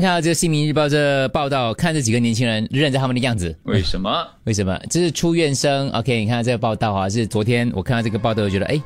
[0.00, 4.26] 看到这个《新民日报》这报道，看这几个年轻人认着他们的样子，为什么？
[4.44, 4.80] 为什么？
[4.88, 5.90] 这是出院生。
[5.90, 8.80] OK，你看这个报道啊，是昨天我看到这个报道，我觉得哎。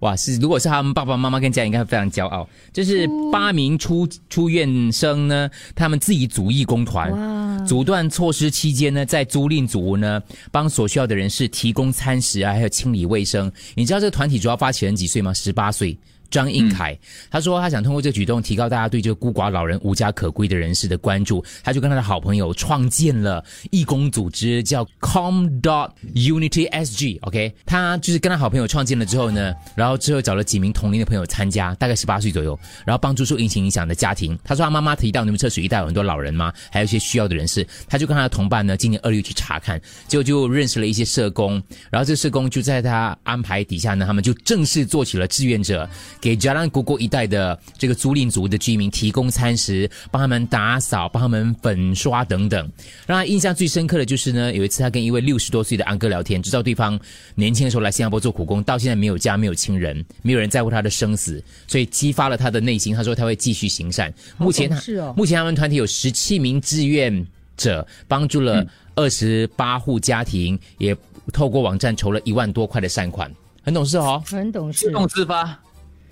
[0.00, 2.48] 哇，是如果是他们爸爸妈妈跟家人，应该会非常骄傲。
[2.72, 10.22] 这是八名出出院生呢，他们自己组义工团，阻断措施期间呢，在租赁组屋呢，
[10.52, 13.50] 帮所需要的人士提供餐食啊，还有清理卫生。
[13.74, 15.34] 你知道这个团体主要发起人几岁吗？
[15.34, 15.98] 十八岁。
[16.30, 16.98] 张应凯
[17.30, 21.44] 他说，他想通过这个举动提高大家对这个孤寡老人、无家可归的人士的关注。
[21.62, 27.18] 他就跟他的好朋友创建了义工组织，叫 Com Dot Unity SG。
[27.22, 34.38] OK，他就是跟他好朋友创建了之后呢，然后之后找了几名同龄的朋友参加，大概十八岁左右，然后帮助受疫情影响的家庭。
[34.44, 36.52] 他说他妈妈提到你们测水一带有很多老人吗？
[36.70, 37.66] 还有一些需要的人士。
[37.88, 45.88] 他就跟他的同伴呢，今年二月去查看，结果就认识了一些社工，然后这社工就在他安排底下呢，他们就正式做起了志愿者。
[46.20, 52.70] 给加兰古古一带的这个租赁族的居民提供餐食，帮他们打扫，帮他们粉刷等等。
[53.06, 56.98] 让他印象最深刻的就是呢，有一次他跟一位六十多岁的安哥聊天，知道对方
[57.34, 62.94] 年轻的时候来新加坡做苦工，到现在没有家，没有亲人，没有人在乎他的生死，所以激发了他的内心。
[62.94, 64.12] 他说他会继续行善。
[64.36, 67.26] 目前是哦，目前他们团体有十七名志愿
[67.56, 70.96] 者，帮助了二十八户家庭，也
[71.32, 73.32] 透过网站筹了一万多块的善款，
[73.62, 75.58] 很懂事哦，很懂事，自动自发。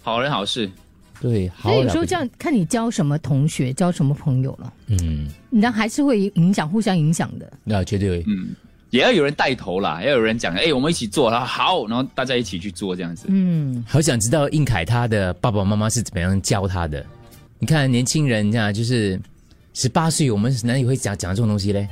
[0.07, 0.71] 好人好事，
[1.21, 7.53] 对，所以有时候这样看你交什么同学，交什么朋友了，嗯，那还是会影响，互相影响的。
[7.65, 8.55] 那绝对，嗯，
[8.91, 13.27] 也要有人带头啦，要有人讲，哎，我们一起做，然后好，然后大家一起去做这样子。
[13.27, 17.05] 嗯，好想知道应凯他的爸爸妈妈是怎么样教他的。
[17.59, 19.21] 你看年轻人这样，就是
[19.75, 21.89] 十八岁，我们哪里会讲讲这种东西嘞？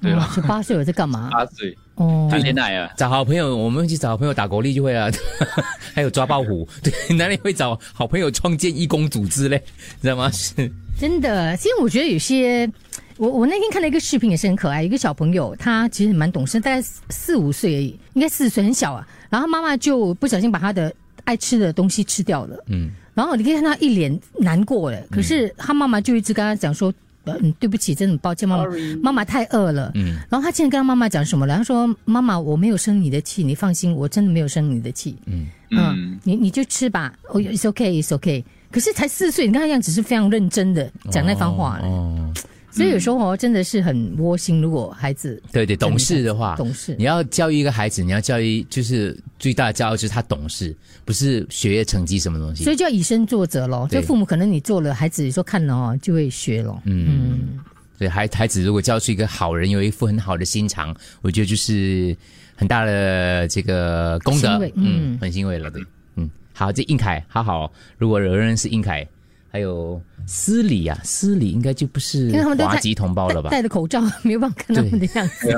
[0.00, 0.30] 对吧？
[0.34, 1.28] 十八岁我在干嘛？
[1.32, 1.76] 八岁。
[1.96, 5.10] 哦，谈恋爱啊，找好朋友，我们去找好朋友打国力就会啊，
[5.94, 9.62] 还有抓爆虎， 对，哪里会找好朋友创建义工组织嘞？
[10.02, 10.30] 知道吗？
[10.30, 12.70] 是真的，其实我觉得有些，
[13.16, 20.92] 我我那天看了一个视频也是很可爱，一个小朋友他其实蛮懂事，大概四五岁而已，应该四岁很小啊，然后妈妈就不小心把他的
[21.24, 26.92] 爱吃的东西吃掉了，嗯，然后你可以看他一脸难过了，可是他妈妈就一直跟他讲说。
[27.40, 28.66] 嗯，对不起，真的抱歉，妈妈，
[29.02, 29.90] 妈妈太饿了。
[29.94, 31.56] 嗯，然后他竟然跟他妈妈讲什么了？
[31.56, 38.44] 他说：“妈妈，我没有生你的气，你放心，我真的没有生你的气。”嗯嗯，你你就吃吧，哦，it's okay，it's okay。
[38.70, 41.80] 可是才四岁，你看他样子是非常认真的讲那番话。
[41.82, 42.32] 哦。
[42.76, 44.60] 所以有时候哦，真的是很窝心。
[44.60, 52.64] 如果孩子对对懂事的话，懂事，你要教育一个孩子，你要教育就是最大的骄傲就是他懂事，不是学业成绩什么东西。
[52.64, 53.88] 所以就要以身作则咯。
[53.90, 56.80] 就父母可能你做了，孩子有时候看了哦，就会学咯。
[56.84, 57.58] 嗯，
[57.98, 62.14] 对孩孩子如果教出一个好人，有一副很好的心肠，我觉得就是
[62.54, 64.60] 很大的这个功德。
[64.74, 65.82] 嗯，很欣慰了，对，
[66.16, 69.06] 嗯，好，这应凯，好好，如果有人是应凯，
[69.50, 70.00] 还有。
[70.28, 73.48] 司礼啊，司礼应该就不是华籍同胞了吧？
[73.48, 75.54] 戴着口罩， 没有办法看他们的样子。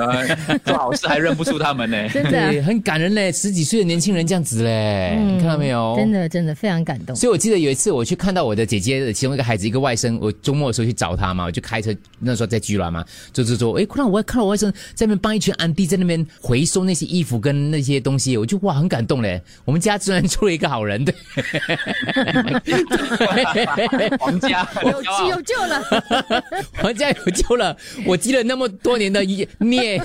[0.63, 3.31] 做好事还认不出他们呢， 真的很感人嘞！
[3.31, 5.95] 十几岁的年轻人这样子嘞，你看到没有？
[5.97, 7.15] 真的真的非常感动。
[7.15, 19.41] 所以我记得有一次我去看到我的姐姐的其中一个孩子，一个外甥，我周末的时候去找他嘛，我就开车，那时候在居銮嘛，走走走，哎，看到我看到我外甥在那边帮一群安迪在那边回收那些衣服跟那些东西，我就哇很感动嘞！
[19.65, 21.15] 我们家居然出了一个好人，对，
[24.19, 24.67] 皇家。
[24.83, 25.81] 有 有救了，
[26.81, 27.75] 皇家有救了！
[28.05, 29.21] 我积了那么多年的
[29.59, 30.01] 孽，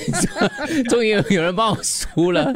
[0.89, 2.53] 终于有人帮我赎了。